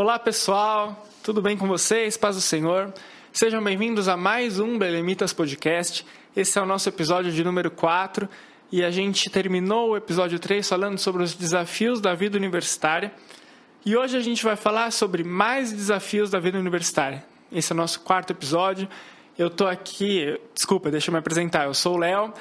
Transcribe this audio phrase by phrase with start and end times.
[0.00, 2.16] Olá pessoal, tudo bem com vocês?
[2.16, 2.94] Paz do Senhor.
[3.32, 6.06] Sejam bem-vindos a mais um Belemitas Podcast.
[6.36, 8.28] Esse é o nosso episódio de número 4
[8.70, 13.12] e a gente terminou o episódio 3 falando sobre os desafios da vida universitária.
[13.84, 17.24] E hoje a gente vai falar sobre mais desafios da vida universitária.
[17.50, 18.88] Esse é o nosso quarto episódio.
[19.36, 21.64] Eu estou aqui, desculpa, deixa eu me apresentar.
[21.64, 22.32] Eu sou o Léo.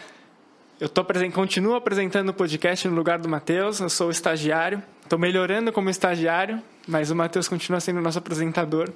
[0.80, 1.04] Eu tô,
[1.34, 3.80] continuo apresentando o podcast no lugar do Matheus.
[3.80, 4.84] Eu sou estagiário.
[5.08, 8.92] Estou melhorando como estagiário, mas o Matheus continua sendo nosso apresentador.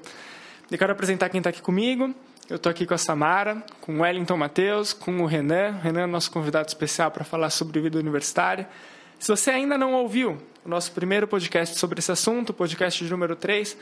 [0.70, 2.14] Eu quero apresentar quem está aqui comigo.
[2.50, 5.70] Eu estou aqui com a Samara, com o Wellington Matheus, com o Renan.
[5.70, 8.68] O Renan é nosso convidado especial para falar sobre vida universitária.
[9.18, 13.38] Se você ainda não ouviu o nosso primeiro podcast sobre esse assunto, o podcast número
[13.38, 13.78] 3,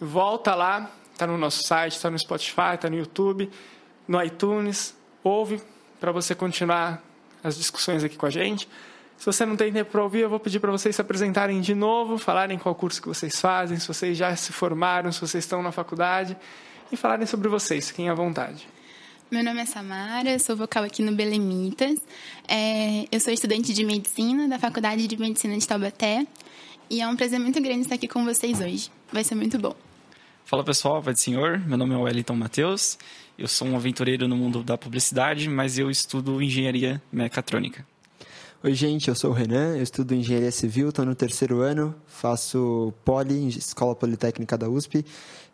[0.00, 3.50] volta lá, está no nosso site, está no Spotify, está no YouTube,
[4.08, 4.96] no iTunes.
[5.22, 5.60] Ouve
[6.00, 7.04] para você continuar
[7.42, 8.66] as discussões aqui com a gente.
[9.24, 11.74] Se você não tem tempo para ouvir, eu vou pedir para vocês se apresentarem de
[11.74, 15.62] novo, falarem qual curso que vocês fazem, se vocês já se formaram, se vocês estão
[15.62, 16.36] na faculdade
[16.92, 18.68] e falarem sobre vocês, fiquem à vontade.
[19.30, 21.98] Meu nome é Samara, eu sou vocal aqui no Belemitas.
[22.46, 26.26] É, eu sou estudante de medicina da Faculdade de Medicina de Taubaté
[26.90, 28.90] e é um prazer muito grande estar aqui com vocês hoje.
[29.10, 29.74] Vai ser muito bom.
[30.44, 32.98] Fala pessoal, Pai do Senhor, meu nome é Wellington Matheus,
[33.38, 37.86] eu sou um aventureiro no mundo da publicidade, mas eu estudo engenharia mecatrônica.
[38.64, 42.94] Oi, gente, eu sou o Renan, eu estudo engenharia civil, estou no terceiro ano, faço
[43.04, 45.04] Poli, Escola Politécnica da USP,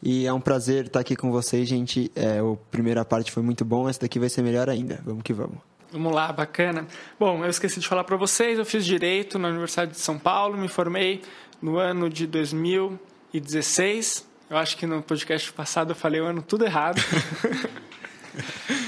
[0.00, 2.08] e é um prazer estar aqui com vocês, gente.
[2.14, 5.00] É, a primeira parte foi muito bom, essa daqui vai ser melhor ainda.
[5.04, 5.58] Vamos que vamos.
[5.90, 6.86] Vamos lá, bacana.
[7.18, 10.56] Bom, eu esqueci de falar para vocês, eu fiz Direito na Universidade de São Paulo,
[10.56, 11.20] me formei
[11.60, 14.24] no ano de 2016.
[14.48, 17.02] Eu acho que no podcast passado eu falei o ano tudo errado.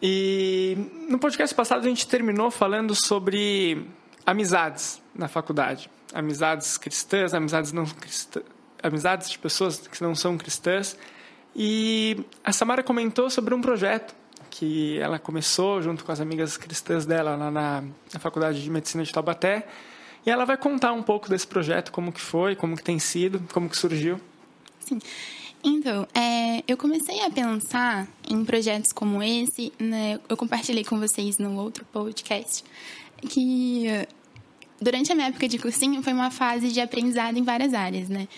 [0.00, 0.76] E
[1.08, 3.86] no podcast passado a gente terminou falando sobre
[4.24, 5.90] amizades na faculdade.
[6.12, 8.44] Amizades cristãs, amizades não cristãs,
[8.82, 10.96] amizades de pessoas que não são cristãs.
[11.54, 14.14] E a Samara comentou sobre um projeto
[14.50, 19.04] que ela começou junto com as amigas cristãs dela lá na, na Faculdade de Medicina
[19.04, 19.66] de Taubaté.
[20.24, 23.42] E ela vai contar um pouco desse projeto, como que foi, como que tem sido,
[23.52, 24.20] como que surgiu.
[24.80, 24.98] Sim.
[25.68, 31.38] Então, é, eu comecei a pensar em projetos como esse, né, eu compartilhei com vocês
[31.38, 32.62] no outro podcast,
[33.28, 33.86] que
[34.80, 38.28] durante a minha época de cursinho foi uma fase de aprendizado em várias áreas, né?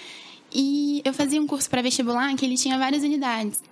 [0.51, 3.63] E eu fazia um curso para vestibular que ele tinha várias unidades.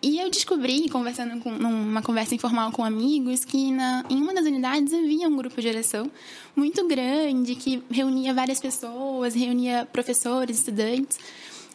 [0.00, 4.46] E eu descobri, conversando com numa conversa informal com amigos, que na, em uma das
[4.46, 6.10] unidades havia um grupo de oração
[6.56, 11.18] muito grande que reunia várias pessoas, reunia professores, estudantes.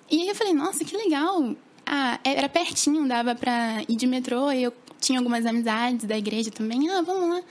[0.09, 1.55] E aí eu falei, nossa, que legal.
[1.85, 6.51] Ah, era pertinho, dava pra ir de metrô, e eu tinha algumas amizades da igreja
[6.51, 6.89] também.
[6.89, 7.41] Ah, vamos lá.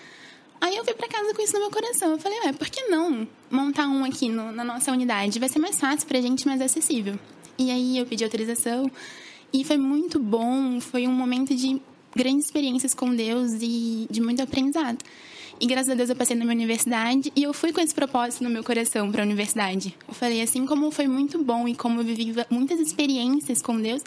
[0.61, 2.13] Aí eu fui para casa com isso no meu coração.
[2.13, 5.39] Eu falei, ué, por que não montar um aqui no, na nossa unidade?
[5.39, 7.19] Vai ser mais fácil pra gente, mais acessível.
[7.57, 8.91] E aí eu pedi autorização
[9.53, 10.81] e foi muito bom.
[10.81, 11.81] Foi um momento de
[12.15, 14.99] grandes experiências com Deus e de muito aprendizado.
[15.61, 18.45] E graças a Deus eu passei na minha universidade e eu fui com esse propósito
[18.45, 19.97] no meu coração para a universidade.
[20.07, 24.03] Eu falei assim como foi muito bom e como eu vivi muitas experiências com Deus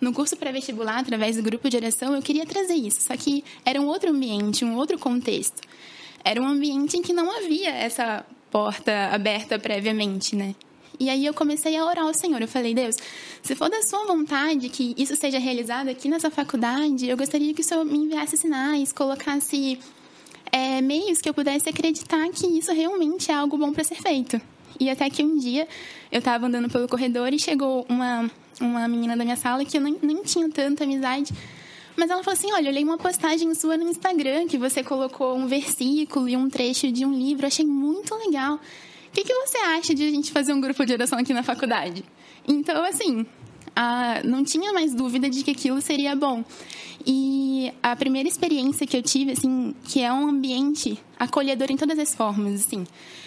[0.00, 3.02] no curso pré-vestibular, através do grupo de oração, eu queria trazer isso.
[3.02, 5.60] Só que era um outro ambiente, um outro contexto.
[6.24, 10.54] Era um ambiente em que não havia essa porta aberta previamente, né?
[10.98, 12.40] E aí eu comecei a orar ao Senhor.
[12.40, 12.96] Eu falei, Deus,
[13.42, 17.60] se for da sua vontade que isso seja realizado aqui nessa faculdade, eu gostaria que
[17.60, 19.78] o Senhor me enviasse sinais, colocasse
[20.54, 24.40] é, meios que eu pudesse acreditar que isso realmente é algo bom para ser feito.
[24.78, 25.66] E até que um dia
[26.12, 29.80] eu estava andando pelo corredor e chegou uma, uma menina da minha sala que eu
[29.80, 31.34] nem, nem tinha tanta amizade.
[31.96, 35.36] Mas ela falou assim: Olha, eu olhei uma postagem sua no Instagram que você colocou
[35.36, 37.46] um versículo e um trecho de um livro.
[37.48, 38.54] Achei muito legal.
[38.54, 38.60] O
[39.12, 42.04] que, que você acha de a gente fazer um grupo de oração aqui na faculdade?
[42.46, 43.26] Então, assim,
[43.74, 46.44] a, não tinha mais dúvida de que aquilo seria bom.
[47.06, 51.98] E a primeira experiência que eu tive, assim, que é um ambiente acolhedor em todas
[51.98, 52.86] as formas, assim.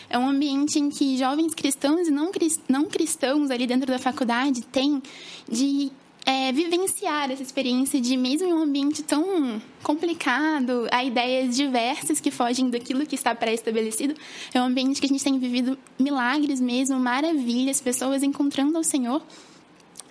[0.09, 2.31] É um ambiente em que jovens cristãos e não,
[2.68, 5.02] não cristãos ali dentro da faculdade têm
[5.49, 5.91] de
[6.26, 12.32] é, vivenciar essa experiência de mesmo em um ambiente tão complicado, há ideias diversas que
[12.32, 14.14] fogem daquilo que está pré-estabelecido.
[14.53, 19.22] É um ambiente que a gente tem vivido milagres mesmo, maravilhas, pessoas encontrando ao Senhor.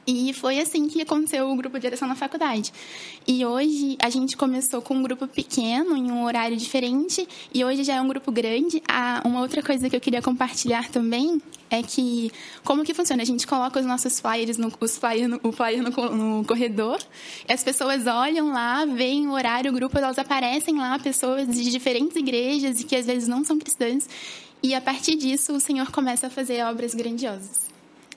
[0.07, 2.73] E foi assim que aconteceu o grupo de direção na faculdade.
[3.27, 7.83] E hoje a gente começou com um grupo pequeno, em um horário diferente, e hoje
[7.83, 8.81] já é um grupo grande.
[8.87, 12.31] Ah, uma outra coisa que eu queria compartilhar também é que
[12.63, 13.23] como que funciona?
[13.23, 17.01] A gente coloca os nossos flyers, no, os flyer no, o flyer no, no corredor,
[17.49, 22.17] as pessoas olham lá, veem o horário, o grupo, elas aparecem lá, pessoas de diferentes
[22.17, 24.09] igrejas e que às vezes não são cristãs.
[24.63, 27.66] E a partir disso, o Senhor começa a fazer obras grandiosas.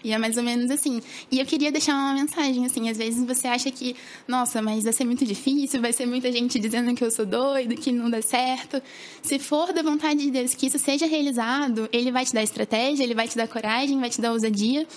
[0.03, 1.01] E é mais ou menos assim.
[1.29, 3.95] E eu queria deixar uma mensagem, assim, às vezes você acha que,
[4.27, 7.75] nossa, mas vai ser muito difícil, vai ser muita gente dizendo que eu sou doido,
[7.75, 8.81] que não dá certo.
[9.21, 13.03] Se for da vontade de Deus que isso seja realizado, ele vai te dar estratégia,
[13.03, 14.87] ele vai te dar coragem, vai te dar ousadia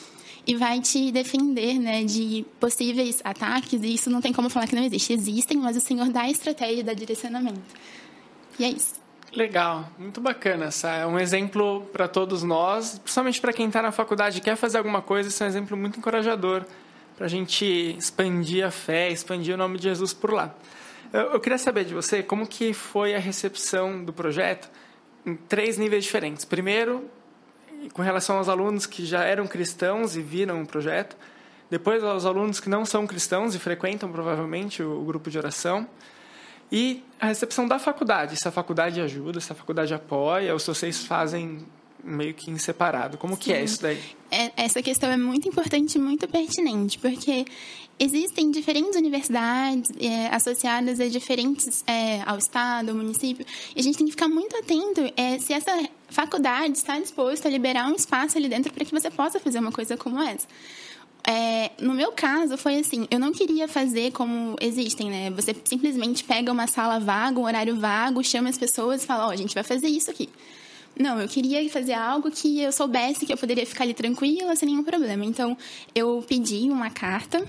[0.46, 3.82] e vai te defender, né, de possíveis ataques.
[3.82, 5.12] E isso não tem como falar que não existe.
[5.12, 7.60] Existem, mas o Senhor dá estratégia, dá direcionamento.
[8.58, 9.01] E é isso.
[9.34, 10.66] Legal, muito bacana.
[10.66, 14.56] Essa é um exemplo para todos nós, principalmente para quem está na faculdade e quer
[14.56, 15.30] fazer alguma coisa.
[15.30, 16.66] Esse é um exemplo muito encorajador
[17.16, 17.64] para a gente
[17.96, 20.54] expandir a fé, expandir o nome de Jesus por lá.
[21.10, 24.70] Eu, eu queria saber de você como que foi a recepção do projeto
[25.24, 26.44] em três níveis diferentes.
[26.44, 27.08] Primeiro,
[27.94, 31.16] com relação aos alunos que já eram cristãos e viram o projeto.
[31.70, 35.88] Depois, aos alunos que não são cristãos e frequentam provavelmente o grupo de oração.
[36.72, 40.68] E a recepção da faculdade, se a faculdade ajuda, se a faculdade apoia, ou se
[40.68, 41.58] vocês fazem
[42.02, 43.18] meio que em separado.
[43.18, 43.40] Como Sim.
[43.40, 44.00] que é isso daí?
[44.30, 47.44] É, essa questão é muito importante e muito pertinente, porque
[47.98, 53.44] existem diferentes universidades é, associadas a diferentes é, ao estado, ao município,
[53.76, 55.72] e a gente tem que ficar muito atento é, se essa
[56.08, 59.70] faculdade está disposta a liberar um espaço ali dentro para que você possa fazer uma
[59.72, 60.48] coisa como essa.
[61.24, 65.30] É, no meu caso, foi assim: eu não queria fazer como existem, né?
[65.30, 69.28] Você simplesmente pega uma sala vaga, um horário vago, chama as pessoas e fala: Ó,
[69.28, 70.28] oh, a gente vai fazer isso aqui.
[70.98, 74.68] Não, eu queria fazer algo que eu soubesse que eu poderia ficar ali tranquila, sem
[74.68, 75.24] nenhum problema.
[75.24, 75.56] Então,
[75.94, 77.46] eu pedi uma carta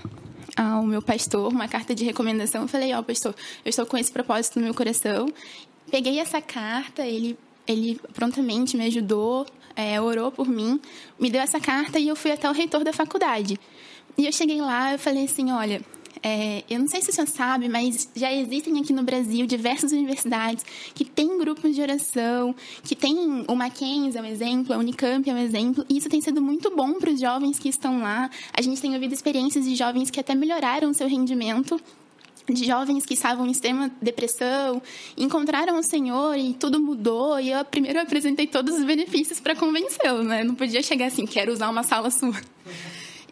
[0.56, 2.62] ao meu pastor, uma carta de recomendação.
[2.62, 3.34] Eu falei: Ó, oh, pastor,
[3.64, 5.26] eu estou com esse propósito no meu coração.
[5.90, 7.36] Peguei essa carta, ele,
[7.66, 10.80] ele prontamente me ajudou é, orou por mim,
[11.18, 13.58] me deu essa carta e eu fui até o reitor da faculdade.
[14.16, 15.80] E eu cheguei lá, eu falei assim, olha,
[16.22, 19.92] é, eu não sei se o senhor sabe, mas já existem aqui no Brasil diversas
[19.92, 25.28] universidades que têm grupos de oração, que tem o Mackenzie é um exemplo, a Unicamp
[25.28, 28.30] é um exemplo, e isso tem sido muito bom para os jovens que estão lá.
[28.56, 31.78] A gente tem ouvido experiências de jovens que até melhoraram o seu rendimento
[32.48, 34.82] de jovens que estavam em extrema depressão,
[35.16, 37.40] encontraram o Senhor e tudo mudou.
[37.40, 40.44] E eu primeiro apresentei todos os benefícios para convencê-lo, né?
[40.44, 42.34] Não podia chegar assim, quero usar uma sala sua.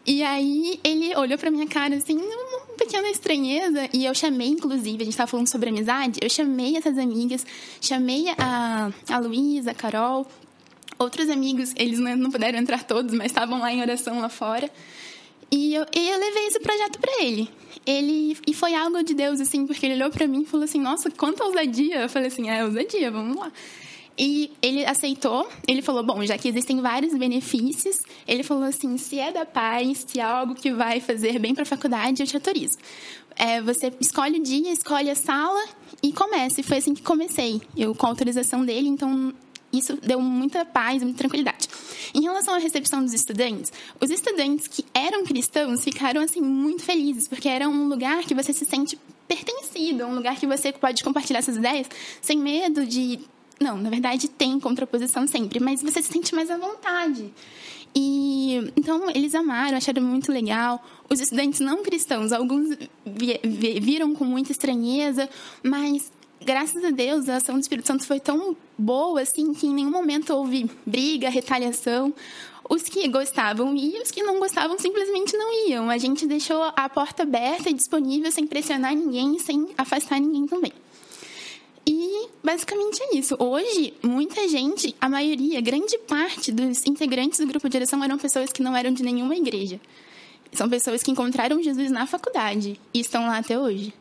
[0.05, 4.97] E aí ele olhou para minha cara assim, uma pequena estranheza, e eu chamei, inclusive,
[4.97, 7.45] a gente estava falando sobre amizade, eu chamei essas amigas,
[7.79, 10.27] chamei a, a Luísa, a Carol,
[10.99, 14.69] outros amigos, eles não puderam entrar todos, mas estavam lá em oração lá fora.
[15.55, 17.47] E eu, e eu levei esse projeto para ele.
[17.85, 20.81] Ele e foi algo de Deus assim, porque ele olhou para mim e falou assim:
[20.81, 22.01] "Nossa, quanta ousadia".
[22.01, 23.51] Eu falei assim: "É ousadia, vamos lá".
[24.17, 25.47] E ele aceitou.
[25.67, 30.03] Ele falou: Bom, já que existem vários benefícios, ele falou assim: se é da paz,
[30.07, 32.79] se é algo que vai fazer bem para a faculdade, eu te autorizo.
[33.35, 35.63] É, você escolhe o dia, escolhe a sala
[36.01, 36.61] e comece.
[36.61, 37.61] E foi assim que comecei.
[37.77, 39.31] Eu com a autorização dele, então
[39.73, 41.67] isso deu muita paz, muita tranquilidade.
[42.13, 47.27] Em relação à recepção dos estudantes, os estudantes que eram cristãos ficaram assim muito felizes,
[47.27, 48.97] porque era um lugar que você se sente
[49.27, 51.87] pertencido, um lugar que você pode compartilhar suas ideias
[52.21, 53.19] sem medo de
[53.59, 57.33] não, na verdade tem contraposição sempre, mas você se sente mais à vontade.
[57.95, 60.83] E então eles amaram, acharam muito legal.
[61.09, 62.75] Os estudantes não cristãos, alguns
[63.81, 65.29] viram com muita estranheza,
[65.61, 66.11] mas
[66.43, 69.91] graças a Deus, a ação do Espírito Santo foi tão boa, assim, que em nenhum
[69.91, 72.13] momento houve briga, retaliação.
[72.69, 75.89] Os que gostavam iam, os que não gostavam simplesmente não iam.
[75.89, 80.71] A gente deixou a porta aberta e disponível, sem pressionar ninguém, sem afastar ninguém também.
[81.85, 83.35] E basicamente é isso.
[83.37, 88.53] Hoje, muita gente, a maioria, grande parte dos integrantes do grupo de direção eram pessoas
[88.53, 89.79] que não eram de nenhuma igreja.
[90.53, 93.93] São pessoas que encontraram Jesus na faculdade e estão lá até hoje.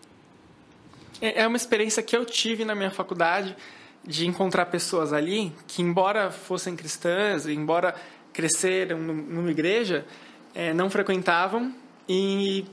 [1.23, 3.57] É, é uma experiência que eu tive na minha faculdade
[4.05, 7.95] de encontrar pessoas ali que, embora fossem cristãs, embora
[8.33, 10.05] cresceram numa igreja,
[10.53, 11.73] é, não frequentavam
[12.09, 12.65] e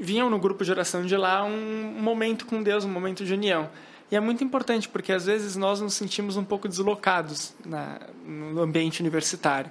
[0.00, 3.68] vinham no grupo de oração de lá um momento com Deus, um momento de união.
[4.10, 8.62] E é muito importante porque às vezes nós nos sentimos um pouco deslocados na, no
[8.62, 9.70] ambiente universitário.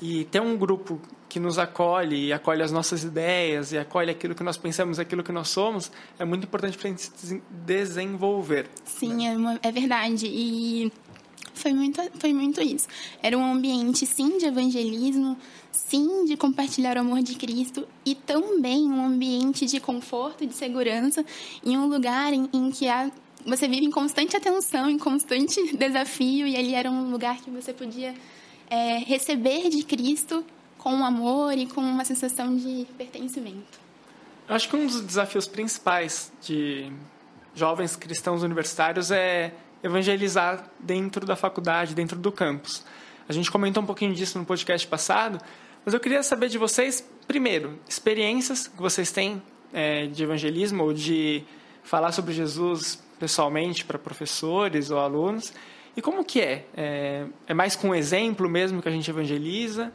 [0.00, 4.34] E ter um grupo que nos acolhe e acolhe as nossas ideias e acolhe aquilo
[4.34, 8.68] que nós pensamos, aquilo que nós somos, é muito importante para a gente se desenvolver.
[8.84, 9.32] Sim, né?
[9.32, 10.26] é, uma, é verdade.
[10.26, 10.92] E
[11.54, 12.86] foi muito, foi muito isso.
[13.22, 15.36] Era um ambiente, sim, de evangelismo,
[15.72, 21.24] sim, de compartilhar o amor de Cristo e também um ambiente de conforto, de segurança,
[21.64, 23.10] em um lugar em, em que há,
[23.44, 27.72] você vive em constante atenção, em constante desafio, e ali era um lugar que você
[27.72, 28.14] podia
[28.70, 30.44] é, receber de Cristo
[30.78, 33.78] com amor e com uma sensação de pertencimento.
[34.48, 36.92] Eu acho que um dos desafios principais de
[37.54, 42.84] jovens cristãos universitários é evangelizar dentro da faculdade, dentro do campus.
[43.28, 45.40] A gente comentou um pouquinho disso no podcast passado,
[45.84, 49.40] Mas eu queria saber de vocês, primeiro, experiências que vocês têm
[49.72, 51.44] é, de evangelismo ou de
[51.84, 55.52] falar sobre Jesus pessoalmente para professores ou alunos.
[55.96, 56.66] E como que é?
[56.76, 57.26] é?
[57.46, 59.90] É mais com exemplo mesmo que a gente evangeliza?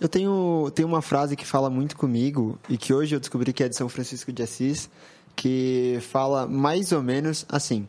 [0.00, 3.64] Eu tenho, tenho uma frase que fala muito comigo e que hoje eu descobri que
[3.64, 4.88] é de São Francisco de Assis,
[5.34, 7.88] que fala mais ou menos assim,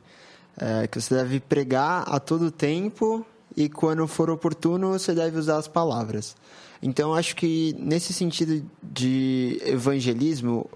[0.58, 5.58] é, que você deve pregar a todo tempo e quando for oportuno você deve usar
[5.58, 6.36] as palavras.
[6.82, 10.68] Então acho que nesse sentido de evangelismo,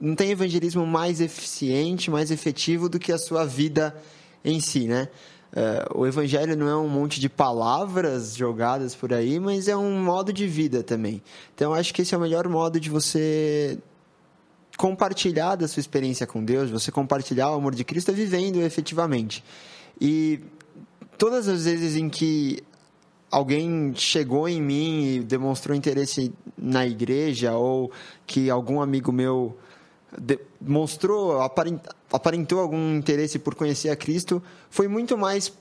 [0.00, 3.94] não tem evangelismo mais eficiente, mais efetivo do que a sua vida
[4.44, 5.08] em si, né?
[5.52, 10.02] Uh, o evangelho não é um monte de palavras jogadas por aí, mas é um
[10.02, 11.22] modo de vida também.
[11.54, 13.78] Então, acho que esse é o melhor modo de você
[14.78, 19.44] compartilhar da sua experiência com Deus, você compartilhar o amor de Cristo é vivendo efetivamente.
[20.00, 20.40] E
[21.18, 22.62] todas as vezes em que
[23.30, 27.92] alguém chegou em mim e demonstrou interesse na igreja ou
[28.26, 29.56] que algum amigo meu
[30.60, 31.40] mostrou,
[32.12, 35.52] aparentou algum interesse por conhecer a Cristo, foi muito mais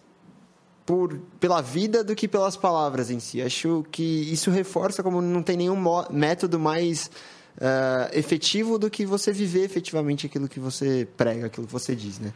[0.86, 3.42] por, pela vida do que pelas palavras em si.
[3.42, 5.78] Acho que isso reforça como não tem nenhum
[6.10, 7.10] método mais
[7.58, 12.20] uh, efetivo do que você viver efetivamente aquilo que você prega, aquilo que você diz,
[12.20, 12.34] né?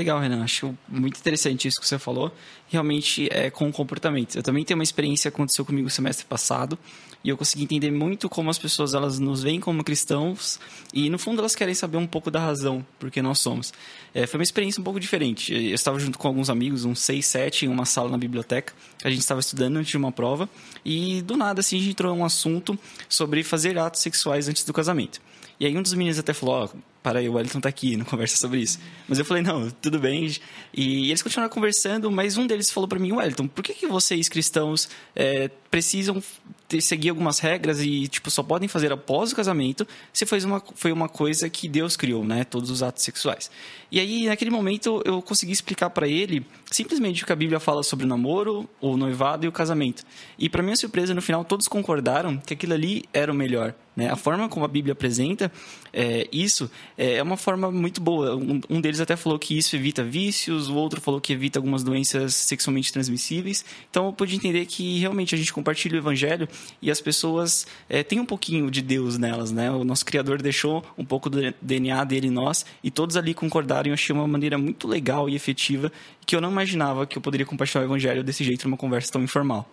[0.00, 0.42] Legal, Renan.
[0.42, 2.34] Acho muito interessante isso que você falou.
[2.68, 4.34] Realmente é com comportamento.
[4.34, 6.78] Eu também tenho uma experiência que aconteceu comigo semestre passado
[7.22, 10.58] e eu consegui entender muito como as pessoas elas nos veem como cristãos
[10.94, 13.74] e no fundo elas querem saber um pouco da razão por que nós somos.
[14.14, 15.52] É, foi uma experiência um pouco diferente.
[15.52, 18.72] Eu estava junto com alguns amigos, uns seis, sete, em uma sala na biblioteca.
[19.04, 20.48] A gente estava estudando antes de uma prova
[20.82, 24.64] e do nada assim a gente entrou em um assunto sobre fazer atos sexuais antes
[24.64, 25.20] do casamento.
[25.58, 28.36] E aí um dos meninos até falou, oh, para o Wellington tá aqui, não conversa
[28.36, 28.78] sobre isso.
[29.08, 30.34] Mas eu falei, não, tudo bem.
[30.72, 34.28] E eles continuaram conversando, mas um deles falou para mim, Wellington, por que, que vocês
[34.28, 36.22] cristãos é, precisam
[36.68, 40.62] ter, seguir algumas regras e, tipo, só podem fazer após o casamento se foi uma,
[40.74, 42.44] foi uma coisa que Deus criou, né?
[42.44, 43.50] Todos os atos sexuais.
[43.90, 47.82] E aí, naquele momento, eu consegui explicar para ele simplesmente o que a Bíblia fala
[47.82, 50.04] sobre o namoro, o noivado e o casamento.
[50.38, 53.74] E, para minha surpresa, no final, todos concordaram que aquilo ali era o melhor.
[53.96, 54.08] Né?
[54.08, 55.50] A forma como a Bíblia apresenta
[55.92, 58.36] é, isso é, é uma forma muito boa.
[58.36, 61.82] Um, um, deles até falou que isso evita vícios, o outro falou que evita algumas
[61.82, 63.64] doenças sexualmente transmissíveis.
[63.90, 66.48] Então, eu pude entender que realmente a gente compartilha o evangelho
[66.80, 69.50] e as pessoas é, têm um pouquinho de Deus nelas.
[69.50, 69.70] Né?
[69.70, 73.88] O nosso Criador deixou um pouco do DNA dele em nós e todos ali concordaram.
[73.88, 75.90] Eu achei uma maneira muito legal e efetiva
[76.24, 79.22] que eu não imaginava que eu poderia compartilhar o evangelho desse jeito numa conversa tão
[79.22, 79.68] informal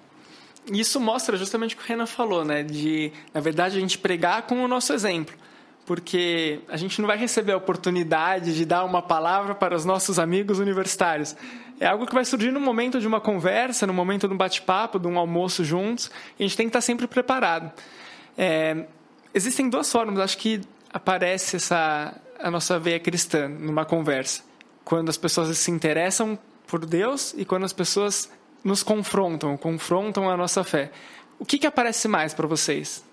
[0.72, 2.64] isso mostra justamente o que o Renan falou, né?
[2.64, 5.36] De, na verdade, a gente pregar com o nosso exemplo.
[5.86, 10.20] Porque a gente não vai receber a oportunidade de dar uma palavra para os nossos
[10.20, 11.36] amigos universitários.
[11.80, 15.00] É algo que vai surgir no momento de uma conversa, no momento de um bate-papo,
[15.00, 16.12] de um almoço juntos.
[16.38, 17.72] A gente tem que estar sempre preparado.
[18.38, 18.86] É,
[19.34, 20.60] existem duas formas, acho que
[20.92, 24.44] aparece essa a nossa veia cristã numa conversa.
[24.84, 28.30] Quando as pessoas se interessam por Deus e quando as pessoas
[28.64, 30.92] nos confrontam, confrontam a nossa fé.
[31.40, 33.04] O que, que aparece mais para vocês?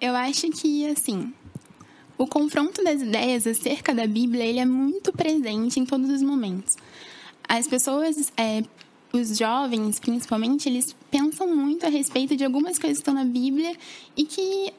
[0.00, 1.32] Eu acho que, assim,
[2.16, 6.76] o confronto das ideias acerca da Bíblia ele é muito presente em todos os momentos.
[7.48, 8.62] As pessoas, é,
[9.12, 13.76] os jovens principalmente, eles pensam muito a respeito de algumas coisas que estão na Bíblia
[14.16, 14.72] e que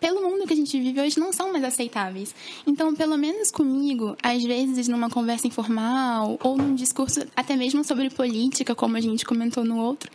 [0.00, 2.34] pelo mundo que a gente vive hoje, não são mais aceitáveis.
[2.66, 8.10] Então, pelo menos comigo, às vezes numa conversa informal ou num discurso até mesmo sobre
[8.10, 10.10] política, como a gente comentou no outro,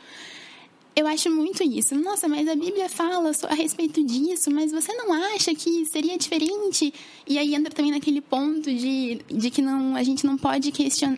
[0.95, 1.95] eu acho muito isso.
[1.95, 6.93] Nossa, mas a Bíblia fala a respeito disso, mas você não acha que seria diferente?
[7.27, 11.17] E aí entra também naquele ponto de, de que não, a gente não pode questionar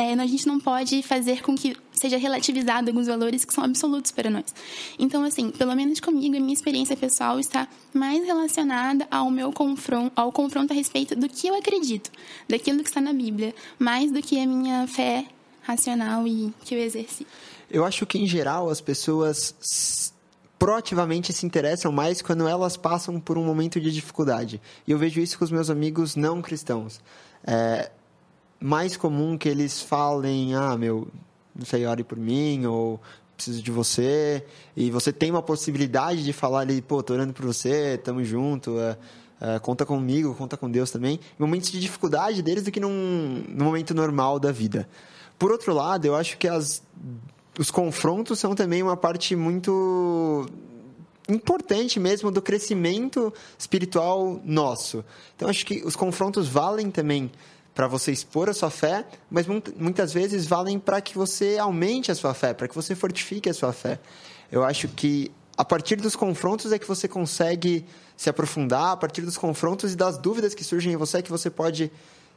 [0.00, 4.10] é, a gente não pode fazer com que seja relativizado alguns valores que são absolutos
[4.10, 4.46] para nós.
[4.98, 10.10] Então, assim, pelo menos comigo, a minha experiência pessoal está mais relacionada ao meu confronto,
[10.16, 12.10] ao confronto a respeito do que eu acredito,
[12.48, 15.26] daquilo que está na Bíblia, mais do que a minha fé
[15.62, 17.26] racional e que eu exerci.
[17.70, 20.14] Eu acho que, em geral, as pessoas
[20.58, 24.60] proativamente se interessam mais quando elas passam por um momento de dificuldade.
[24.86, 27.00] E eu vejo isso com os meus amigos não cristãos.
[27.46, 27.90] É,
[28.60, 31.08] mais comum que eles falem, ah, meu,
[31.56, 33.00] não sei, ore por mim, ou
[33.34, 34.44] preciso de você,
[34.76, 38.78] e você tem uma possibilidade de falar ali, pô, tô orando por você, tamo junto,
[38.78, 38.98] é,
[39.40, 43.64] é, conta comigo, conta com Deus também, momentos de dificuldade deles do que num, num
[43.64, 44.86] momento normal da vida.
[45.38, 46.82] Por outro lado, eu acho que as,
[47.58, 50.46] os confrontos são também uma parte muito
[51.26, 55.02] importante mesmo do crescimento espiritual nosso.
[55.34, 57.30] Então, acho que os confrontos valem também
[57.74, 62.14] para você expor a sua fé, mas muitas vezes valem para que você aumente a
[62.14, 63.98] sua fé, para que você fortifique a sua fé.
[64.50, 67.84] Eu acho que a partir dos confrontos é que você consegue
[68.16, 71.30] se aprofundar, a partir dos confrontos e das dúvidas que surgem em você é que
[71.30, 71.90] você pode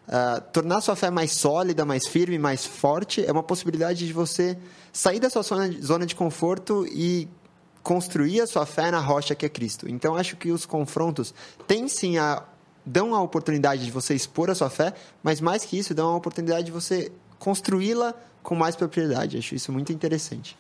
[0.08, 3.26] uh, tornar sua fé mais sólida, mais firme, mais forte.
[3.26, 4.58] É uma possibilidade de você
[4.92, 7.28] sair da sua zona de conforto e
[7.82, 9.90] construir a sua fé na rocha que é Cristo.
[9.90, 11.34] Então, acho que os confrontos
[11.68, 12.44] têm sim a
[12.86, 16.16] dão a oportunidade de você expor a sua fé, mas mais que isso, dão a
[16.16, 19.38] oportunidade de você construí-la com mais propriedade.
[19.38, 20.58] Acho isso muito interessante.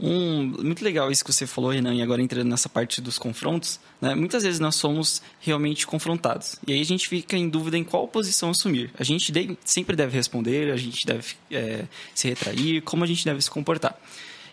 [0.00, 3.78] Um, muito legal isso que você falou, Renan, e agora entrando nessa parte dos confrontos,
[4.00, 4.16] né?
[4.16, 6.56] muitas vezes nós somos realmente confrontados.
[6.66, 8.90] E aí a gente fica em dúvida em qual posição assumir.
[8.98, 9.32] A gente
[9.64, 13.96] sempre deve responder, a gente deve é, se retrair, como a gente deve se comportar.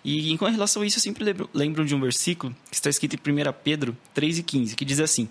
[0.03, 3.15] E em relação a isso, eu sempre lembro, lembro de um versículo que está escrito
[3.15, 5.27] em 1 Pedro 3 e 15, que diz assim: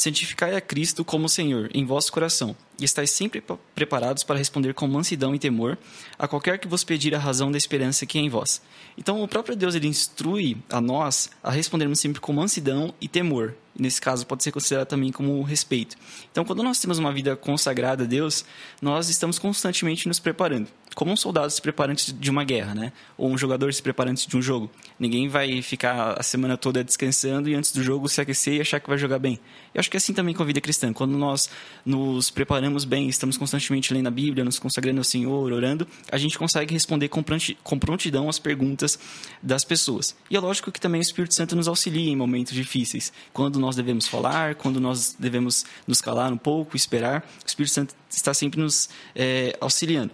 [0.00, 3.42] Santificai a Cristo como Senhor em vosso coração, e estáis sempre
[3.74, 5.78] preparados para responder com mansidão e temor
[6.18, 8.62] a qualquer que vos pedir a razão da esperança que é em vós.
[8.96, 13.54] Então, o próprio Deus ele instrui a nós a respondermos sempre com mansidão e temor.
[13.78, 15.96] Nesse caso, pode ser considerado também como respeito.
[16.30, 18.44] Então, quando nós temos uma vida consagrada a Deus,
[18.82, 22.92] nós estamos constantemente nos preparando como um soldado se prepara antes de uma guerra, né?
[23.16, 24.70] Ou um jogador se prepara antes de um jogo.
[24.98, 28.80] Ninguém vai ficar a semana toda descansando e antes do jogo se aquecer e achar
[28.80, 29.38] que vai jogar bem.
[29.74, 30.92] Eu acho que é assim também com a vida cristã.
[30.92, 31.48] Quando nós
[31.84, 36.38] nos preparamos bem, estamos constantemente lendo a Bíblia, nos consagrando ao Senhor, orando, a gente
[36.38, 38.98] consegue responder com prontidão as perguntas
[39.42, 40.16] das pessoas.
[40.30, 43.12] E é lógico que também o Espírito Santo nos auxilia em momentos difíceis.
[43.32, 47.94] Quando nós devemos falar, quando nós devemos nos calar um pouco, esperar, o Espírito Santo
[48.08, 50.12] está sempre nos é, auxiliando.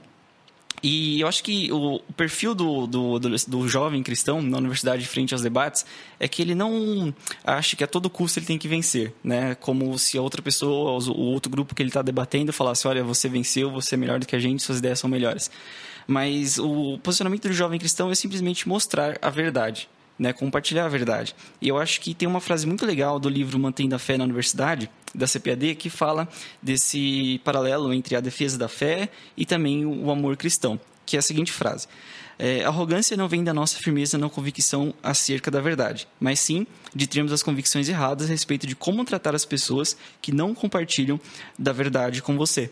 [0.89, 5.05] E eu acho que o, o perfil do, do, do, do, jovem cristão na universidade
[5.05, 5.85] frente aos debates
[6.21, 7.13] é que ele não
[7.43, 9.57] acha que a todo custo ele tem que vencer, né?
[9.57, 13.29] Como se a outra pessoa, o outro grupo que ele está debatendo, falasse: olha, você
[13.29, 15.51] venceu, você é melhor do que a gente, suas ideias são melhores.
[16.07, 21.35] Mas o posicionamento do jovem cristão é simplesmente mostrar a verdade né, compartilhar a verdade.
[21.61, 24.25] E eu acho que tem uma frase muito legal do livro Mantendo a Fé na
[24.25, 26.29] Universidade, da CPAD, que fala
[26.63, 31.23] desse paralelo entre a defesa da fé e também o amor cristão, que é a
[31.23, 31.89] seguinte frase.
[32.39, 37.07] É, arrogância não vem da nossa firmeza na convicção acerca da verdade, mas sim de
[37.07, 41.19] termos as convicções erradas a respeito de como tratar as pessoas que não compartilham
[41.59, 42.71] da verdade com você.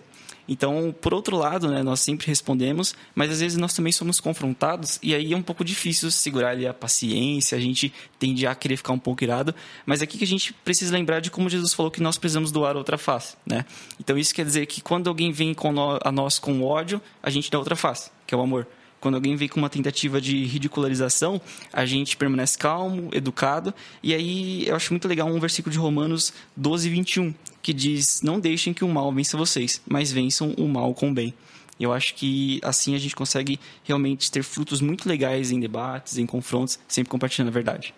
[0.49, 4.99] Então, por outro lado, né, nós sempre respondemos, mas às vezes nós também somos confrontados
[5.03, 8.77] e aí é um pouco difícil segurar ali a paciência, a gente tende a querer
[8.77, 9.55] ficar um pouco irado,
[9.87, 12.53] mas é aqui que a gente precisa lembrar de como Jesus falou que nós precisamos
[12.53, 13.65] doar outra face, né?
[13.99, 15.55] Então isso quer dizer que quando alguém vem
[16.03, 18.67] a nós com ódio, a gente dá outra face, que é o amor.
[19.05, 21.39] Quando alguém vem com uma tentativa de ridicularização,
[21.71, 23.75] a gente permanece calmo, educado.
[24.03, 28.39] E aí eu acho muito legal um versículo de Romanos 12, 21, que diz: Não
[28.39, 31.35] deixem que o mal vença vocês, mas vençam o mal com o bem.
[31.81, 36.27] Eu acho que assim a gente consegue realmente ter frutos muito legais em debates, em
[36.27, 37.93] confrontos, sempre compartilhando a verdade.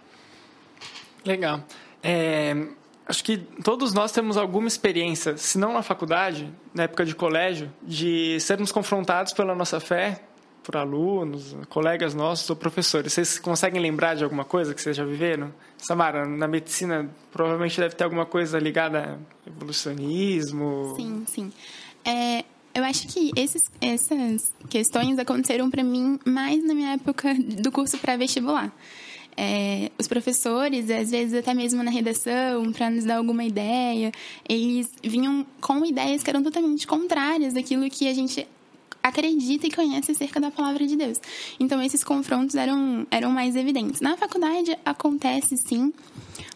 [1.25, 1.63] Legal.
[2.03, 2.69] É,
[3.07, 7.71] acho que todos nós temos alguma experiência, se não na faculdade, na época de colégio,
[7.83, 10.23] de sermos confrontados pela nossa fé
[10.67, 13.13] por alunos, colegas nossos ou professores.
[13.13, 15.55] Vocês conseguem lembrar de alguma coisa que vocês já viveram?
[15.79, 20.95] Samara, na medicina provavelmente deve ter alguma coisa ligada a evolucionismo.
[20.97, 21.53] Sim, sim.
[22.05, 27.71] É, eu acho que esses, essas questões aconteceram para mim mais na minha época do
[27.71, 28.73] curso pré-vestibular.
[29.37, 34.11] É, os professores, às vezes até mesmo na redação, para nos dar alguma ideia,
[34.49, 38.49] eles vinham com ideias que eram totalmente contrárias daquilo que a gente
[39.09, 41.21] acredita e conhece acerca da palavra de Deus.
[41.59, 44.01] Então, esses confrontos eram, eram mais evidentes.
[44.01, 45.93] Na faculdade acontece sim,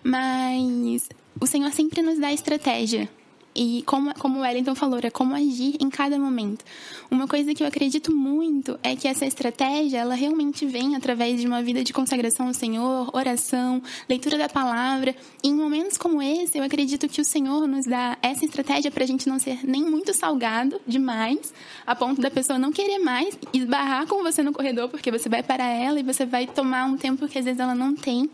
[0.02, 1.08] mas
[1.40, 3.08] o Senhor sempre nos dá estratégia
[3.54, 6.64] e como, como o Wellington falou, é como agir em cada momento.
[7.10, 11.46] Uma coisa que eu acredito muito é que essa estratégia, ela realmente vem através de
[11.46, 15.14] uma vida de consagração ao Senhor, oração, leitura da palavra.
[15.42, 19.02] E em momentos como esse, eu acredito que o Senhor nos dá essa estratégia para
[19.02, 21.52] a gente não ser nem muito salgado demais,
[21.84, 25.42] a ponto da pessoa não querer mais esbarrar com você no corredor, porque você vai
[25.42, 28.30] para ela e você vai tomar um tempo que às vezes ela não tem.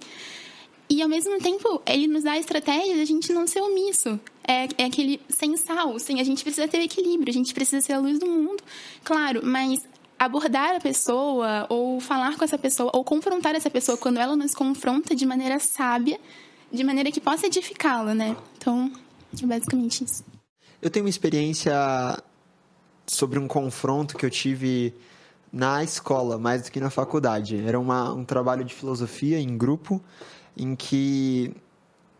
[0.88, 4.20] E ao mesmo tempo, ele nos dá a estratégia a gente não ser omisso.
[4.48, 7.94] É, é aquele sem sal, sem, a gente precisa ter equilíbrio, a gente precisa ser
[7.94, 8.62] a luz do mundo,
[9.02, 9.80] claro, mas
[10.18, 14.54] abordar a pessoa, ou falar com essa pessoa, ou confrontar essa pessoa quando ela nos
[14.54, 16.18] confronta de maneira sábia,
[16.72, 18.36] de maneira que possa edificá-la, né?
[18.56, 18.90] Então,
[19.42, 20.24] é basicamente isso.
[20.80, 21.74] Eu tenho uma experiência
[23.06, 24.94] sobre um confronto que eu tive
[25.52, 27.62] na escola, mais do que na faculdade.
[27.64, 30.02] Era uma, um trabalho de filosofia em grupo
[30.56, 31.54] em que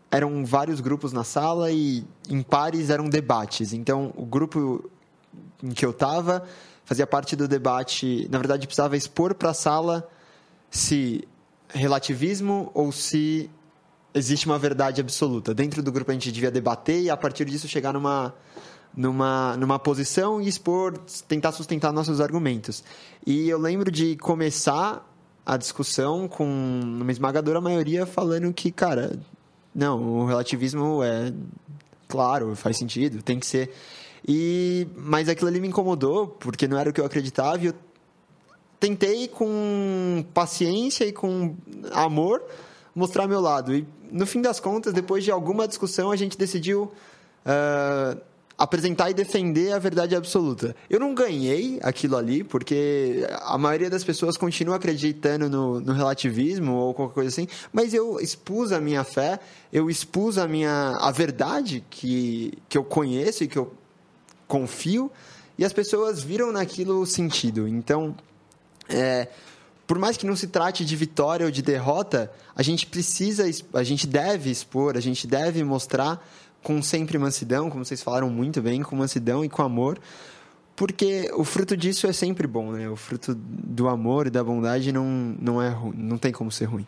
[0.09, 3.73] eram vários grupos na sala e em pares eram debates.
[3.73, 4.89] Então, o grupo
[5.61, 6.43] em que eu estava
[6.85, 10.07] fazia parte do debate, na verdade, precisava expor para a sala
[10.69, 11.27] se
[11.69, 13.49] relativismo ou se
[14.13, 15.53] existe uma verdade absoluta.
[15.53, 18.33] Dentro do grupo a gente devia debater e a partir disso chegar numa
[18.95, 22.83] numa, numa posição e expor, tentar sustentar nossos argumentos.
[23.25, 25.05] E eu lembro de começar
[25.45, 29.19] a discussão com uma esmagadora maioria falando que, cara,
[29.77, 31.31] não, o relativismo é
[32.07, 33.71] claro, faz sentido, tem que ser.
[34.27, 37.73] E mas aquilo ali me incomodou, porque não era o que eu acreditava e eu
[38.79, 41.55] tentei com paciência e com
[41.91, 42.41] amor
[42.95, 43.75] mostrar meu lado.
[43.75, 46.91] E no fim das contas, depois de alguma discussão, a gente decidiu
[47.45, 48.19] uh,
[48.57, 50.75] apresentar e defender a verdade absoluta.
[50.89, 56.73] Eu não ganhei aquilo ali, porque a maioria das pessoas continua acreditando no, no, relativismo
[56.73, 59.39] ou qualquer coisa assim, mas eu expus a minha fé,
[59.71, 63.71] eu expus a minha a verdade que, que eu conheço e que eu
[64.47, 65.11] confio,
[65.57, 67.67] e as pessoas viram naquilo sentido.
[67.67, 68.15] Então,
[68.89, 69.27] é,
[69.85, 73.83] por mais que não se trate de vitória ou de derrota, a gente precisa, a
[73.83, 76.25] gente deve expor, a gente deve mostrar
[76.63, 79.99] com sempre mansidão, como vocês falaram muito bem, com mansidão e com amor,
[80.75, 82.87] porque o fruto disso é sempre bom, né?
[82.87, 86.85] O fruto do amor e da bondade não, não, é, não tem como ser ruim.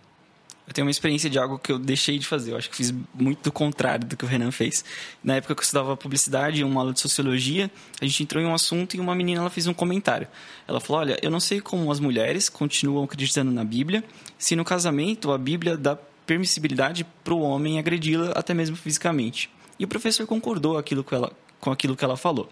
[0.70, 2.52] Eu tenho uma experiência de algo que eu deixei de fazer.
[2.52, 4.86] Eu acho que fiz muito do contrário do que o Renan fez.
[5.24, 8.54] Na época que eu estudava publicidade, uma aula de sociologia, a gente entrou em um
[8.54, 10.28] assunto e uma menina ela fez um comentário.
[10.68, 14.04] Ela falou: Olha, eu não sei como as mulheres continuam acreditando na Bíblia,
[14.38, 19.50] se no casamento a Bíblia dá permissibilidade para o homem agredi-la até mesmo fisicamente.
[19.80, 22.50] E o professor concordou aquilo com, ela, com aquilo que ela falou.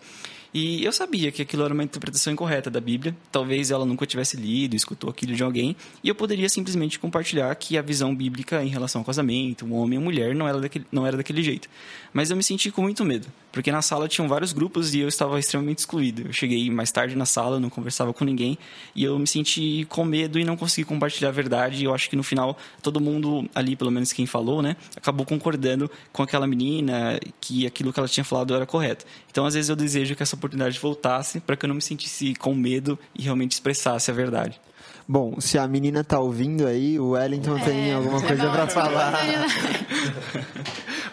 [0.54, 3.16] E eu sabia que aquilo era uma interpretação incorreta da Bíblia.
[3.32, 5.76] Talvez ela nunca tivesse lido, escutou aquilo de alguém.
[6.04, 10.00] E eu poderia simplesmente compartilhar que a visão bíblica em relação ao casamento, o homem
[10.00, 11.70] e a mulher, não era daquele, não era daquele jeito.
[12.14, 15.08] Mas eu me senti com muito medo, porque na sala tinham vários grupos e eu
[15.08, 16.24] estava extremamente excluído.
[16.28, 18.58] Eu cheguei mais tarde na sala, não conversava com ninguém
[18.96, 21.82] e eu me senti com medo e não consegui compartilhar a verdade.
[21.82, 25.26] E eu acho que no final todo mundo ali, pelo menos quem falou, né, acabou
[25.26, 29.06] concordando com aquela menina que aquilo que ela tinha falado era correto.
[29.30, 32.36] Então, às vezes eu desejo que essa oportunidade voltasse para que eu não me sentisse
[32.36, 34.60] com medo e realmente expressasse a verdade.
[35.08, 39.14] Bom, se a menina tá ouvindo aí, o Wellington é, tem alguma coisa para falar.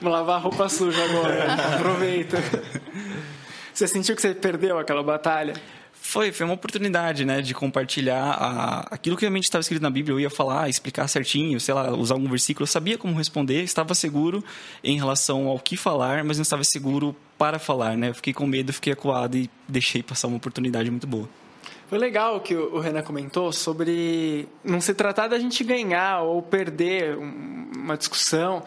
[0.01, 1.55] Vamos lavar a roupa suja agora.
[1.77, 2.39] Aproveita.
[3.73, 5.55] Você sentiu que você perdeu aquela batalha?
[5.93, 10.15] Foi, foi uma oportunidade, né, de compartilhar a, aquilo que realmente estava escrito na Bíblia.
[10.15, 12.65] Eu ia falar, explicar certinho, sei lá, usar algum versículo.
[12.65, 14.45] Eu sabia como responder, estava seguro
[14.83, 18.11] em relação ao que falar, mas não estava seguro para falar, né?
[18.11, 21.29] Eu fiquei com medo, fiquei acuado e deixei passar uma oportunidade muito boa.
[21.95, 26.43] Foi legal o que o Renan comentou sobre não se tratar da gente ganhar ou
[26.43, 28.65] perder uma discussão.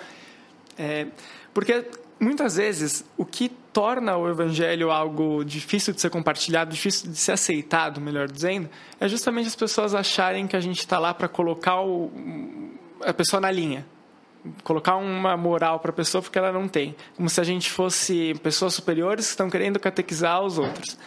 [0.80, 1.08] É,
[1.54, 1.84] porque
[2.18, 7.34] muitas vezes o que torna o evangelho algo difícil de ser compartilhado, difícil de ser
[7.34, 11.82] aceitado, melhor dizendo, é justamente as pessoas acharem que a gente está lá para colocar
[11.82, 12.10] o,
[13.02, 13.86] a pessoa na linha.
[14.64, 16.96] Colocar uma moral para a pessoa porque ela não tem.
[17.18, 20.98] Como se a gente fosse pessoas superiores que estão querendo catequizar os outros.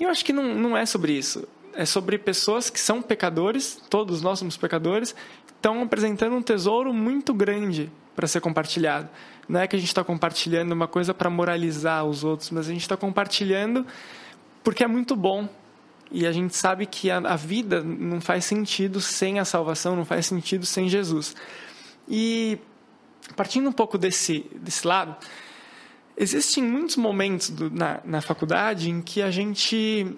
[0.00, 3.80] E eu acho que não, não é sobre isso é sobre pessoas que são pecadores,
[3.90, 5.14] todos nós somos pecadores,
[5.54, 9.08] estão apresentando um tesouro muito grande para ser compartilhado.
[9.48, 12.72] Não é que a gente está compartilhando uma coisa para moralizar os outros, mas a
[12.72, 13.86] gente está compartilhando
[14.64, 15.48] porque é muito bom.
[16.10, 20.04] E a gente sabe que a, a vida não faz sentido sem a salvação, não
[20.04, 21.34] faz sentido sem Jesus.
[22.08, 22.58] E
[23.34, 25.16] partindo um pouco desse, desse lado,
[26.16, 30.16] existem muitos momentos do, na, na faculdade em que a gente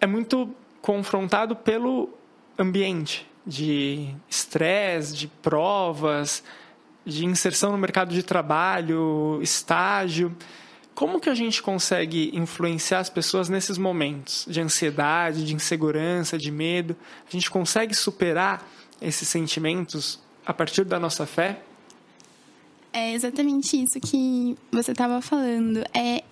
[0.00, 2.08] é muito confrontado pelo
[2.58, 6.42] ambiente de estresse, de provas,
[7.04, 10.34] de inserção no mercado de trabalho, estágio.
[10.94, 16.50] Como que a gente consegue influenciar as pessoas nesses momentos de ansiedade, de insegurança, de
[16.50, 16.96] medo?
[17.26, 18.66] A gente consegue superar
[19.00, 21.60] esses sentimentos a partir da nossa fé?
[22.92, 25.82] É exatamente isso que você estava falando.
[25.94, 26.22] É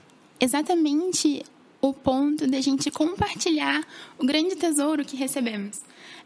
[0.40, 1.42] exatamente
[1.80, 3.86] o ponto de a gente compartilhar
[4.18, 5.80] o grande tesouro que recebemos.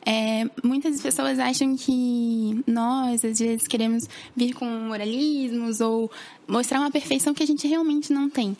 [0.04, 6.10] É, muitas pessoas acham que nós, às vezes, queremos vir com moralismos ou
[6.48, 8.56] mostrar uma perfeição que a gente realmente não tem.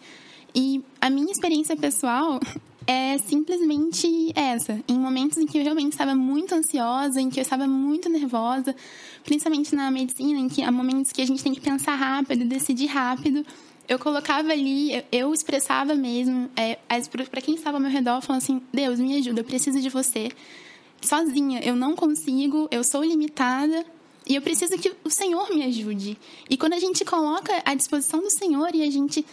[0.55, 2.39] E a minha experiência pessoal
[2.87, 4.79] é simplesmente essa.
[4.87, 8.75] Em momentos em que eu realmente estava muito ansiosa, em que eu estava muito nervosa,
[9.25, 12.87] principalmente na medicina, em que há momentos que a gente tem que pensar rápido, decidir
[12.87, 13.45] rápido
[13.89, 16.79] eu colocava ali, eu expressava mesmo, é,
[17.31, 20.31] para quem estava ao meu redor, falando assim: Deus, me ajuda, eu preciso de você.
[21.01, 23.85] Sozinha, eu não consigo, eu sou limitada,
[24.25, 26.17] E eu preciso que o Senhor me ajude.
[26.49, 29.27] E quando a gente coloca à disposição do Senhor e a gente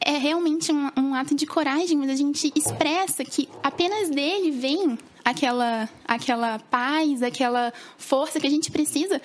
[0.00, 4.98] é realmente um, um, ato de coragem, mas a gente expressa que apenas dele vem
[5.24, 9.20] aquela, aquela paz, aquela força que a gente precisa.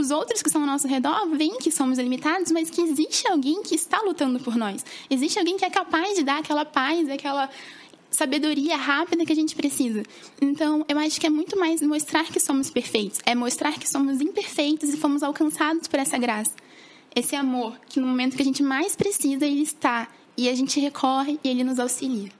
[0.00, 3.62] Os outros que estão ao nosso redor veem que somos limitados, mas que existe alguém
[3.62, 4.82] que está lutando por nós.
[5.10, 7.50] Existe alguém que é capaz de dar aquela paz, aquela
[8.10, 10.02] sabedoria rápida que a gente precisa.
[10.40, 14.22] Então, eu acho que é muito mais mostrar que somos perfeitos, é mostrar que somos
[14.22, 16.52] imperfeitos e fomos alcançados por essa graça
[17.14, 20.08] esse amor que no momento que a gente mais precisa, ele está.
[20.36, 22.30] E a gente recorre e ele nos auxilia.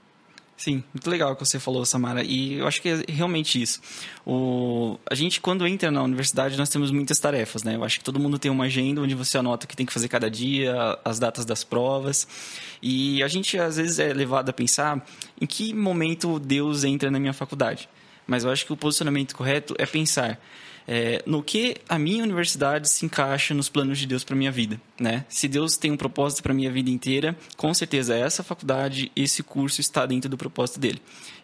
[0.61, 2.23] Sim, muito legal que você falou, Samara.
[2.23, 3.81] E eu acho que é realmente isso.
[4.27, 4.99] O...
[5.11, 7.77] A gente, quando entra na universidade, nós temos muitas tarefas, né?
[7.77, 9.92] Eu acho que todo mundo tem uma agenda onde você anota o que tem que
[9.92, 12.29] fazer cada dia, as datas das provas.
[12.83, 15.03] E a gente, às vezes, é levado a pensar
[15.40, 17.88] em que momento Deus entra na minha faculdade.
[18.27, 20.38] Mas eu acho que o posicionamento correto é pensar
[20.92, 24.81] é, no que a minha universidade se encaixa nos planos de Deus para minha vida,
[24.98, 25.24] né?
[25.29, 29.81] Se Deus tem um propósito para minha vida inteira, com certeza essa faculdade, esse curso
[29.81, 31.00] está dentro do propósito dele.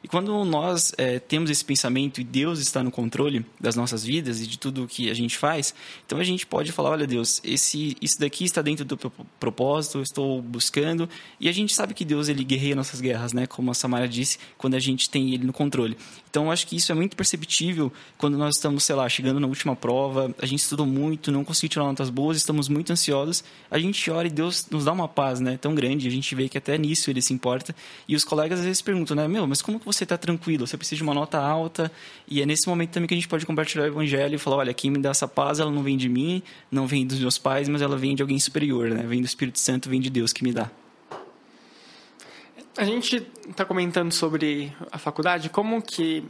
[0.06, 4.40] E quando nós é, temos esse pensamento e Deus está no controle das nossas vidas
[4.40, 5.74] e de tudo o que a gente faz,
[6.06, 8.96] então a gente pode falar, olha Deus, esse, isso daqui está dentro do
[9.40, 11.08] propósito, estou buscando,
[11.40, 13.48] e a gente sabe que Deus ele guerreia nossas guerras, né?
[13.48, 15.96] Como a Samara disse, quando a gente tem ele no controle.
[16.30, 19.74] Então acho que isso é muito perceptível quando nós estamos, sei lá, chegando na última
[19.74, 24.08] prova, a gente estudou muito, não conseguiu tirar notas boas, estamos muito ansiosos, a gente
[24.08, 25.56] ora e Deus nos dá uma paz, né?
[25.56, 27.74] Tão grande, a gente vê que até nisso ele se importa.
[28.06, 29.26] E os colegas às vezes perguntam, né?
[29.26, 30.66] Meu, mas como que você está tranquilo?
[30.66, 31.90] Você precisa de uma nota alta?
[32.28, 34.74] E é nesse momento também que a gente pode compartilhar o evangelho e falar, olha,
[34.74, 37.68] quem me dá essa paz, ela não vem de mim, não vem dos meus pais,
[37.68, 39.04] mas ela vem de alguém superior, né?
[39.06, 40.70] Vem do Espírito Santo, vem de Deus que me dá.
[42.76, 46.22] A gente está comentando sobre a faculdade, como que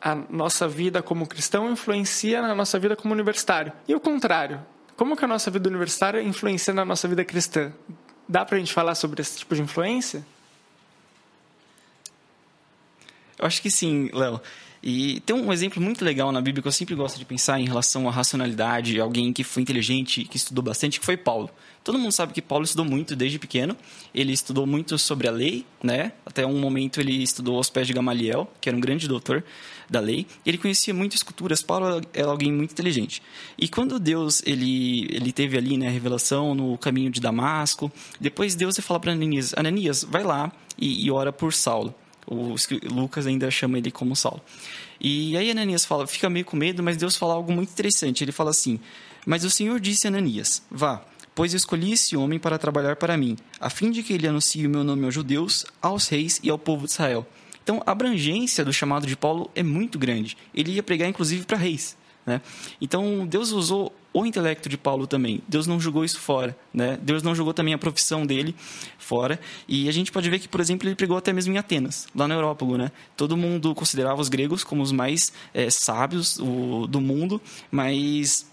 [0.00, 3.72] a nossa vida como cristão influencia na nossa vida como universitário.
[3.86, 4.60] E o contrário,
[4.96, 7.72] como que a nossa vida universitária influencia na nossa vida cristã?
[8.28, 10.24] Dá para a gente falar sobre esse tipo de influência?
[13.38, 14.40] Eu acho que sim, Léo.
[14.82, 17.64] E tem um exemplo muito legal na Bíblia que eu sempre gosto de pensar em
[17.64, 21.50] relação à racionalidade, alguém que foi inteligente, que estudou bastante, que foi Paulo.
[21.82, 23.76] Todo mundo sabe que Paulo estudou muito desde pequeno.
[24.14, 26.12] Ele estudou muito sobre a lei, né?
[26.24, 29.42] Até um momento ele estudou aos pés de Gamaliel, que era um grande doutor
[29.90, 30.26] da lei.
[30.44, 31.62] Ele conhecia muitas culturas.
[31.62, 33.22] Paulo era alguém muito inteligente.
[33.58, 38.54] E quando Deus ele ele teve ali, né, a revelação no caminho de Damasco, depois
[38.54, 41.94] Deus fala para Ananias: Ananias, vai lá e, e ora por Saulo.
[42.26, 42.56] O
[42.92, 44.42] Lucas ainda chama ele como Saulo.
[45.00, 48.24] E aí Ananias fala, fica meio com medo, mas Deus fala algo muito interessante.
[48.24, 48.80] Ele fala assim:
[49.24, 53.36] Mas o Senhor disse a Ananias: Vá, pois escolhi esse homem para trabalhar para mim,
[53.60, 56.58] a fim de que ele anuncie o meu nome aos judeus, aos reis e ao
[56.58, 57.26] povo de Israel.
[57.62, 60.36] Então, a abrangência do chamado de Paulo é muito grande.
[60.54, 61.96] Ele ia pregar, inclusive, para reis.
[62.24, 62.40] Né?
[62.80, 65.42] Então, Deus usou o intelecto de Paulo também.
[65.46, 66.56] Deus não jogou isso fora.
[66.72, 66.98] Né?
[67.02, 68.54] Deus não jogou também a profissão dele
[68.98, 69.38] fora.
[69.68, 72.26] E a gente pode ver que, por exemplo, ele pregou até mesmo em Atenas, lá
[72.26, 72.78] no Európago.
[72.78, 72.90] Né?
[73.14, 78.46] Todo mundo considerava os gregos como os mais é, sábios o, do mundo, mas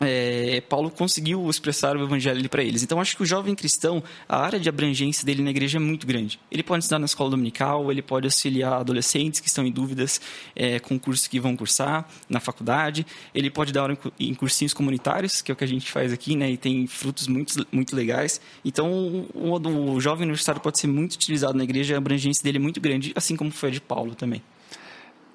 [0.00, 2.82] é, Paulo conseguiu expressar o evangelho para eles.
[2.82, 6.06] Então, acho que o jovem cristão, a área de abrangência dele na igreja é muito
[6.06, 6.40] grande.
[6.50, 10.20] Ele pode estudar na escola dominical, ele pode auxiliar adolescentes que estão em dúvidas
[10.56, 15.42] é, com cursos que vão cursar na faculdade, ele pode dar aula em cursinhos comunitários,
[15.42, 18.40] que é o que a gente faz aqui, né, e tem frutos muito, muito legais.
[18.64, 18.90] Então,
[19.34, 22.80] o, o jovem universitário pode ser muito utilizado na igreja, a abrangência dele é muito
[22.80, 24.42] grande, assim como foi a de Paulo também.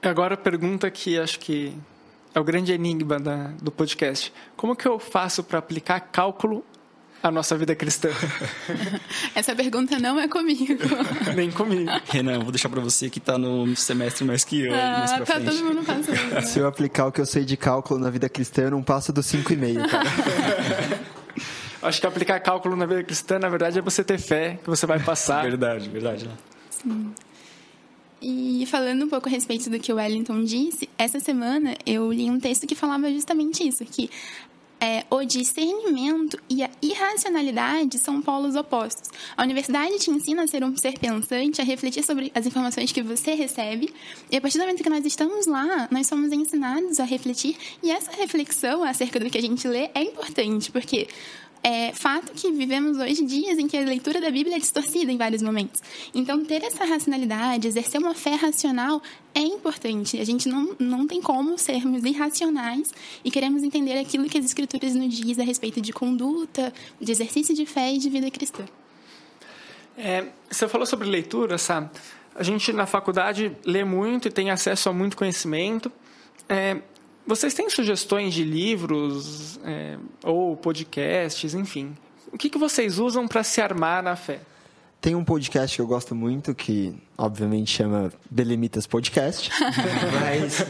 [0.02, 1.74] Agora, a pergunta que acho que
[2.36, 4.32] é o grande enigma da, do podcast.
[4.58, 6.66] Como que eu faço para aplicar cálculo
[7.24, 8.10] à nossa vida cristã?
[9.34, 10.78] Essa pergunta não é comigo.
[11.34, 11.90] Nem comigo.
[12.10, 14.74] Renan, vou deixar para você que está no semestre mais que eu.
[14.76, 15.46] Ah, mais tá frente.
[15.46, 16.34] todo mundo passando.
[16.34, 16.42] Né?
[16.42, 19.14] Se eu aplicar o que eu sei de cálculo na vida cristã, eu não passo
[19.14, 21.06] dos 5,5, cara.
[21.82, 24.86] Acho que aplicar cálculo na vida cristã, na verdade, é você ter fé que você
[24.86, 25.44] vai passar.
[25.44, 26.30] verdade, verdade.
[26.70, 27.14] Sim.
[28.28, 32.28] E falando um pouco a respeito do que o Wellington disse, essa semana eu li
[32.28, 34.10] um texto que falava justamente isso, que
[34.82, 39.12] é, o discernimento e a irracionalidade são polos opostos.
[39.38, 43.04] A universidade te ensina a ser um ser pensante, a refletir sobre as informações que
[43.04, 43.94] você recebe,
[44.32, 47.92] e a partir do momento que nós estamos lá, nós somos ensinados a refletir, e
[47.92, 51.08] essa reflexão acerca do que a gente lê é importante, porque
[51.68, 55.18] é fato que vivemos hoje dias em que a leitura da Bíblia é distorcida em
[55.18, 55.82] vários momentos.
[56.14, 59.02] Então, ter essa racionalidade, exercer uma fé racional
[59.34, 60.20] é importante.
[60.20, 64.94] A gente não, não tem como sermos irracionais e queremos entender aquilo que as Escrituras
[64.94, 68.64] nos diz a respeito de conduta, de exercício de fé e de vida cristã.
[69.98, 71.90] É, você falou sobre leitura, sabe?
[72.36, 75.92] A gente na faculdade lê muito e tem acesso a muito conhecimento.
[76.48, 76.78] É,
[77.28, 81.96] vocês têm sugestões de livros é, ou podcasts, enfim?
[82.32, 84.42] O que, que vocês usam para se armar na fé?
[85.02, 89.52] Tem um podcast que eu gosto muito, que obviamente chama Belemitas Podcast.
[90.20, 90.62] Mas,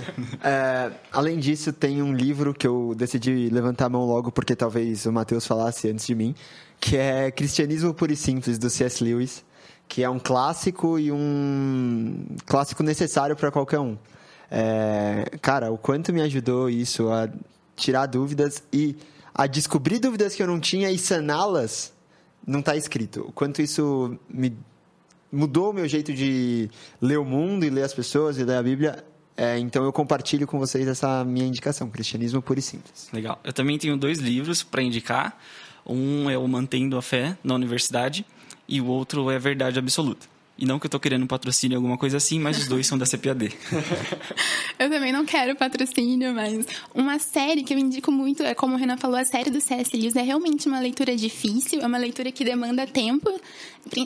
[0.44, 5.06] é, além disso, tem um livro que eu decidi levantar a mão logo, porque talvez
[5.06, 6.36] o Matheus falasse antes de mim,
[6.80, 9.02] que é Cristianismo Puro e Simples, do C.S.
[9.02, 9.44] Lewis,
[9.88, 13.98] que é um clássico e um clássico necessário para qualquer um.
[14.50, 17.30] É, cara, o quanto me ajudou isso a
[17.76, 18.96] tirar dúvidas e
[19.34, 21.94] a descobrir dúvidas que eu não tinha e saná-las
[22.46, 23.22] não está escrito.
[23.28, 24.56] O quanto isso me
[25.32, 26.70] mudou o meu jeito de
[27.02, 29.04] ler o mundo e ler as pessoas e ler a Bíblia.
[29.36, 33.10] É, então eu compartilho com vocês essa minha indicação, Cristianismo Puro e Simples.
[33.12, 33.40] Legal.
[33.44, 35.38] Eu também tenho dois livros para indicar.
[35.86, 38.26] Um é o Mantendo a Fé na Universidade
[38.68, 40.35] e o outro é Verdade Absoluta.
[40.58, 43.06] E não que eu tô querendo patrocínio alguma coisa assim, mas os dois são da
[43.06, 43.52] CPAD.
[44.80, 48.78] eu também não quero patrocínio, mas uma série que eu indico muito, é como o
[48.78, 49.96] Renan falou, a série do C.S.
[49.96, 53.38] Lewis é realmente uma leitura difícil, é uma leitura que demanda tempo.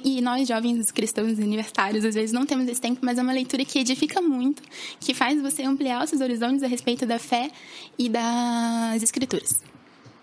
[0.03, 3.63] E nós, jovens cristãos universitários, às vezes não temos esse tempo, mas é uma leitura
[3.63, 4.63] que edifica muito,
[4.99, 7.51] que faz você ampliar os seus horizontes a respeito da fé
[7.97, 9.61] e das escrituras.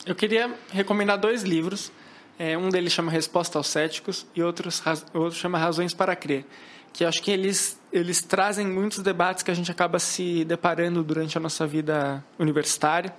[0.04, 1.92] Eu queria recomendar dois livros
[2.38, 4.82] é, um deles chama Resposta aos Céticos e outros,
[5.14, 6.44] outro chama Razões para Crer.
[6.92, 11.36] Que acho que eles, eles trazem muitos debates que a gente acaba se deparando durante
[11.36, 13.14] a nossa vida universitária.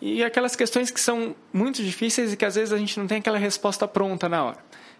[0.00, 3.18] E aquelas questões que são muito difíceis e que às vezes a gente não tem
[3.18, 4.58] aquela resposta pronta na hora.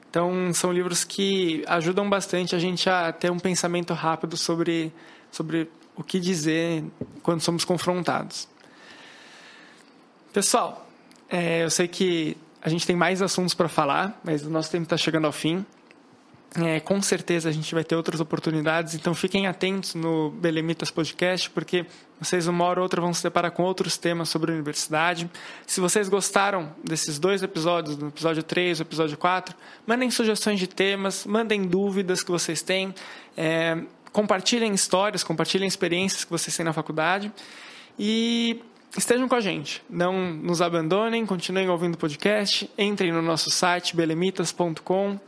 [0.09, 4.93] Então, são livros que ajudam bastante a gente a ter um pensamento rápido sobre,
[5.31, 6.85] sobre o que dizer
[7.23, 8.49] quando somos confrontados.
[10.33, 10.89] Pessoal,
[11.29, 14.85] é, eu sei que a gente tem mais assuntos para falar, mas o nosso tempo
[14.85, 15.65] está chegando ao fim.
[16.57, 21.51] É, com certeza a gente vai ter outras oportunidades, então fiquem atentos no Belemitas Podcast,
[21.51, 21.85] porque
[22.19, 25.29] vocês uma hora ou outra vão se deparar com outros temas sobre a universidade.
[25.67, 29.55] Se vocês gostaram desses dois episódios, do episódio 3 e do episódio 4,
[29.87, 32.95] mandem sugestões de temas, mandem dúvidas que vocês têm,
[33.37, 37.31] é, compartilhem histórias, compartilhem experiências que vocês têm na faculdade.
[37.99, 38.63] E
[38.97, 39.83] estejam com a gente.
[39.89, 42.71] Não nos abandonem, continuem ouvindo o podcast.
[42.79, 45.19] Entrem no nosso site belemitas.com.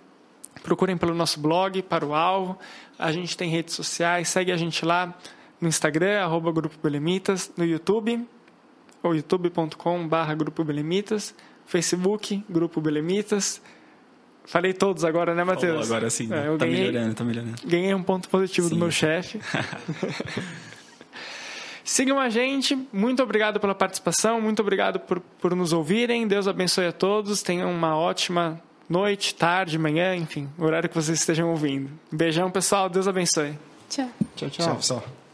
[0.62, 2.58] Procurem pelo nosso blog, para o alvo.
[2.98, 5.14] A gente tem redes sociais, segue a gente lá
[5.60, 8.26] no Instagram, arroba Grupo Belemitas, no YouTube,
[9.02, 11.34] ou youtube.com.br Grupo Belemitas,
[11.66, 13.60] Facebook, Grupo Belemitas.
[14.44, 15.90] Falei todos agora, né, Matheus?
[15.90, 16.28] agora sim.
[16.28, 16.46] Né?
[16.46, 17.54] É, tá ganhei, melhorando, tá melhorando.
[17.64, 18.74] Ganhei um ponto positivo sim.
[18.74, 19.40] do meu chefe.
[21.86, 22.76] Sigam a gente.
[22.92, 24.40] Muito obrigado pela participação.
[24.40, 26.26] Muito obrigado por, por nos ouvirem.
[26.26, 27.44] Deus abençoe a todos.
[27.44, 31.88] Tenham uma ótima noite, tarde, manhã, enfim, o horário que vocês estejam ouvindo.
[32.10, 32.88] Beijão, pessoal.
[32.88, 33.56] Deus abençoe.
[33.88, 34.10] Tchau.
[34.34, 34.66] Tchau, tchau.
[34.66, 35.25] Tchau, pessoal.